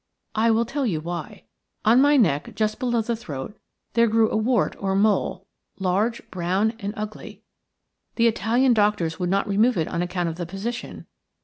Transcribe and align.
I 0.33 0.49
will 0.49 0.65
tell 0.65 0.83
you 0.83 0.99
why. 0.99 1.43
On 1.85 2.01
my 2.01 2.17
neck, 2.17 2.55
just 2.55 2.79
below 2.79 3.03
the 3.03 3.15
throat, 3.15 3.55
there 3.93 4.07
grew 4.07 4.31
a 4.31 4.35
wart 4.35 4.75
or 4.79 4.95
mole– 4.95 5.45
large, 5.77 6.27
brown, 6.31 6.71
and 6.79 6.91
ugly. 6.97 7.43
The 8.15 8.25
Italian 8.25 8.73
doctors 8.73 9.19
would 9.19 9.29
not 9.29 9.47
remove 9.47 9.77
it 9.77 9.87
on 9.87 10.01
account 10.01 10.27
of 10.29 10.37
the 10.37 10.47
position. 10.47 11.05